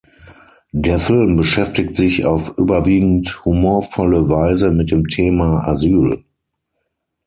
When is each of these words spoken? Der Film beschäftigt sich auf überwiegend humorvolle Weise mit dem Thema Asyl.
Der 0.71 0.97
Film 0.97 1.35
beschäftigt 1.35 1.95
sich 1.95 2.25
auf 2.25 2.57
überwiegend 2.57 3.45
humorvolle 3.45 4.27
Weise 4.29 4.71
mit 4.71 4.89
dem 4.89 5.07
Thema 5.07 5.59
Asyl. 5.67 6.23